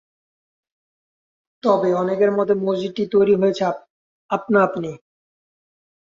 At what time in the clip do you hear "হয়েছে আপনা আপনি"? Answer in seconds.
3.35-4.89